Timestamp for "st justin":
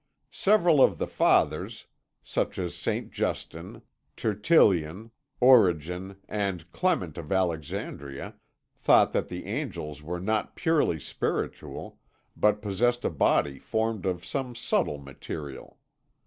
2.73-3.83